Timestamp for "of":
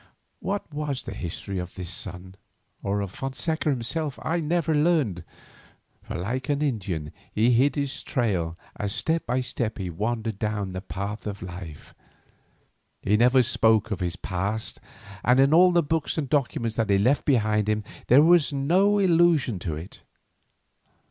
1.59-1.75, 3.01-3.11, 11.27-11.43, 13.91-13.99